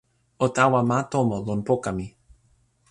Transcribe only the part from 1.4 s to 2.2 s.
lon poka mi.